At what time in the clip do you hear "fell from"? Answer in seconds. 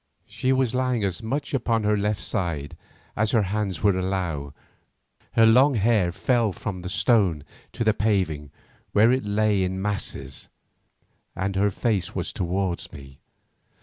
6.11-6.81